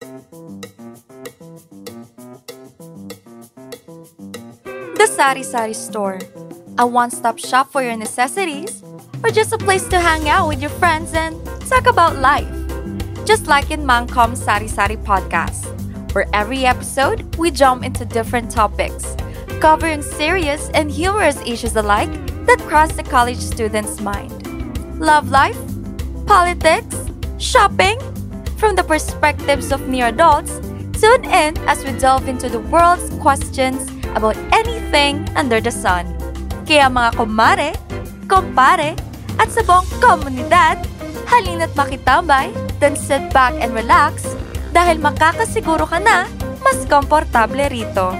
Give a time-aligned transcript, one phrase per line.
[0.00, 0.12] The
[5.08, 6.18] Sari Sari Store,
[6.76, 8.82] a one stop shop for your necessities,
[9.24, 12.46] or just a place to hang out with your friends and talk about life.
[13.24, 15.64] Just like in Mang KOM's Sari Sari podcast,
[16.12, 19.16] where every episode we jump into different topics,
[19.60, 22.12] covering serious and humorous issues alike
[22.44, 25.00] that cross the college student's mind.
[25.00, 25.58] Love life,
[26.26, 26.96] politics,
[27.38, 27.98] shopping,
[28.56, 30.60] from the perspectives of near adults,
[30.96, 33.84] tune in as we delve into the world's questions
[34.16, 36.08] about anything under the sun.
[36.64, 37.72] Kaya mga kumare,
[38.26, 38.96] kumpare,
[39.36, 40.80] at sa buong komunidad,
[41.28, 42.48] halina't makitambay,
[42.80, 44.24] then sit back and relax
[44.72, 46.24] dahil makakasiguro ka na
[46.64, 48.16] mas komportable rito.